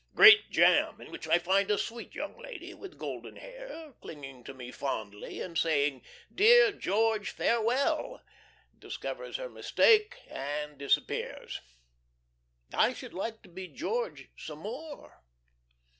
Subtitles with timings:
[0.15, 4.53] Great jam, in which I find a sweet young lady, with golden hair, clinging to
[4.55, 6.01] me fondly, and saying,
[6.33, 8.23] "Dear George, farewell!"
[8.79, 11.61] Discovers her mistake, and disappears.
[12.73, 15.21] I should like to be George some more.